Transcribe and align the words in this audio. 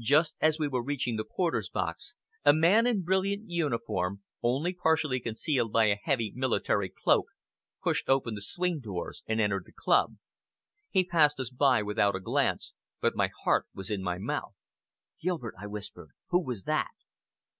Just 0.00 0.34
as 0.40 0.58
we 0.58 0.66
were 0.66 0.82
reaching 0.82 1.14
the 1.14 1.24
porter's 1.24 1.68
box, 1.68 2.14
a 2.44 2.52
man 2.52 2.84
in 2.84 3.02
brilliant 3.04 3.48
uniform, 3.48 4.22
only 4.42 4.72
partially 4.72 5.20
concealed 5.20 5.70
by 5.72 5.84
a 5.84 6.00
heavy 6.02 6.32
military 6.34 6.88
cloak, 6.88 7.26
pushed 7.80 8.08
open 8.08 8.34
the 8.34 8.42
swing 8.42 8.80
doors 8.80 9.22
and 9.28 9.40
entered 9.40 9.62
the 9.66 9.72
club. 9.72 10.16
He 10.90 11.04
passed 11.04 11.38
us 11.38 11.50
by 11.50 11.80
without 11.80 12.16
a 12.16 12.20
glance, 12.20 12.72
but 13.00 13.14
my 13.14 13.30
heart 13.44 13.68
was 13.72 13.88
in 13.88 14.02
my 14.02 14.18
mouth. 14.18 14.56
"Gilbert," 15.20 15.54
I 15.56 15.68
whispered, 15.68 16.08
"who 16.30 16.42
was 16.44 16.64
that?" 16.64 16.90